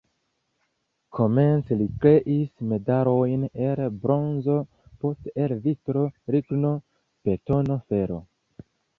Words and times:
Komence 1.15 1.75
li 1.81 1.85
kreis 2.05 2.63
medalojn 2.71 3.43
el 3.65 3.81
bronzo, 4.05 4.55
poste 5.03 5.33
el 5.43 5.53
vitro, 5.67 6.05
ligno, 6.37 6.71
betono, 7.29 7.77
fero. 7.95 8.19